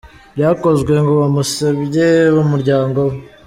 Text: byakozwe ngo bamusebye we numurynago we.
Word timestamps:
byakozwe 0.35 0.93
ngo 1.01 1.13
bamusebye 1.21 2.05
we 2.23 2.27
numurynago 2.33 3.01
we. 3.09 3.15